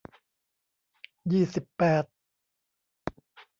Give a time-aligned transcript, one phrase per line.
[1.31, 2.03] ยี่สิบแปด